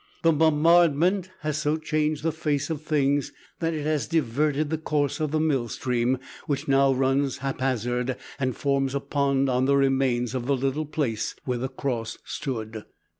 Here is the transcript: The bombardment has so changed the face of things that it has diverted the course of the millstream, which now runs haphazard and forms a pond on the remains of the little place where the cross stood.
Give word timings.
The 0.23 0.31
bombardment 0.31 1.29
has 1.41 1.59
so 1.59 1.77
changed 1.77 2.23
the 2.23 2.31
face 2.31 2.71
of 2.71 2.81
things 2.81 3.31
that 3.59 3.75
it 3.75 3.83
has 3.83 4.07
diverted 4.07 4.71
the 4.71 4.79
course 4.79 5.19
of 5.19 5.29
the 5.29 5.39
millstream, 5.39 6.17
which 6.47 6.67
now 6.67 6.91
runs 6.91 7.37
haphazard 7.37 8.17
and 8.39 8.55
forms 8.57 8.95
a 8.95 8.99
pond 8.99 9.47
on 9.47 9.65
the 9.65 9.77
remains 9.77 10.33
of 10.33 10.47
the 10.47 10.57
little 10.57 10.87
place 10.87 11.35
where 11.45 11.59
the 11.59 11.69
cross 11.69 12.17
stood. 12.25 12.85